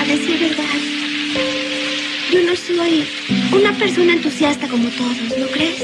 [0.00, 0.78] A decir verdad,
[2.32, 3.06] yo no soy
[3.52, 5.82] una persona entusiasta como todos, ¿no crees?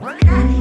[0.00, 0.59] Got it.